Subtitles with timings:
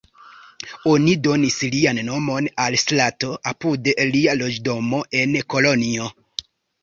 [0.91, 6.09] Oni donis lian nomon al strato apud lia loĝdomo en Kolonjo.